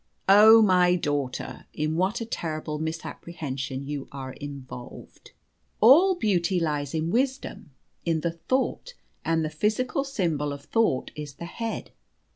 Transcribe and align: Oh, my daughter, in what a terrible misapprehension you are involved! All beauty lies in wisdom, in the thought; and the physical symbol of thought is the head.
Oh, 0.27 0.63
my 0.63 0.95
daughter, 0.95 1.67
in 1.73 1.95
what 1.95 2.21
a 2.21 2.25
terrible 2.25 2.79
misapprehension 2.79 3.85
you 3.85 4.07
are 4.11 4.33
involved! 4.33 5.29
All 5.79 6.15
beauty 6.15 6.59
lies 6.59 6.95
in 6.95 7.11
wisdom, 7.11 7.69
in 8.03 8.21
the 8.21 8.31
thought; 8.31 8.95
and 9.23 9.45
the 9.45 9.49
physical 9.51 10.03
symbol 10.03 10.53
of 10.53 10.63
thought 10.65 11.11
is 11.15 11.35
the 11.35 11.45
head. 11.45 11.91